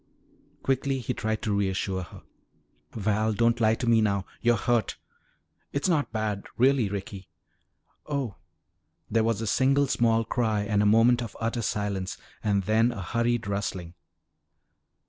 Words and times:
Quickly 0.63 0.97
he 0.97 1.13
tried 1.13 1.43
to 1.43 1.55
reassure 1.55 2.01
her. 2.01 2.23
"Val, 2.93 3.33
don't 3.33 3.61
lie 3.61 3.75
to 3.75 3.85
me 3.85 4.01
now 4.01 4.25
you're 4.41 4.57
hurt!" 4.57 4.97
"It's 5.73 5.87
not 5.87 6.11
bad, 6.11 6.47
really, 6.57 6.89
Ricky" 6.89 7.29
"Oh!" 8.07 8.37
There 9.11 9.23
was 9.23 9.41
a 9.41 9.45
single 9.45 9.85
small 9.85 10.25
cry 10.25 10.61
and 10.63 10.81
a 10.81 10.87
moment 10.87 11.21
of 11.21 11.37
utter 11.39 11.61
silence 11.61 12.17
and 12.43 12.63
then 12.63 12.91
a 12.91 13.03
hurried 13.03 13.45
rustling. 13.45 13.93